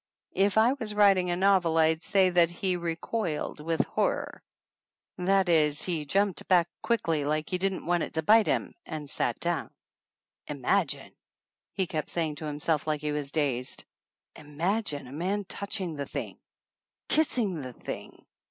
If 0.33 0.57
I 0.57 0.73
was 0.73 0.95
writing 0.95 1.29
a 1.29 1.35
novel 1.35 1.77
I'd 1.77 2.01
say 2.01 2.31
that 2.31 2.49
he 2.49 2.75
"re 2.75 2.95
coiled 2.95 3.59
with 3.59 3.85
horror," 3.85 4.41
that 5.19 5.47
is, 5.47 5.83
he 5.83 6.05
jumped 6.05 6.47
back 6.47 6.67
quickly, 6.81 7.23
like 7.23 7.51
he 7.51 7.59
didn't 7.59 7.85
want 7.85 8.01
it 8.01 8.15
to 8.15 8.23
bite 8.23 8.47
him, 8.47 8.73
and 8.83 9.07
sat 9.07 9.39
down. 9.39 9.69
192 10.47 10.55
THE 10.65 10.71
ANNALS 10.71 10.93
OF 10.95 10.99
ANN 10.99 11.05
"Imagine!" 11.05 11.17
he 11.73 11.85
kept 11.85 12.09
saying 12.09 12.35
to 12.37 12.45
himself 12.45 12.87
like 12.87 13.01
he 13.01 13.11
was 13.11 13.29
dazed; 13.31 13.85
"imagine 14.35 15.05
a 15.05 15.11
man 15.13 15.45
toucMng 15.45 15.95
the 15.97 16.07
thing! 16.07 16.39
Kissing 17.07 17.61
the 17.61 17.71
thing 17.73 18.25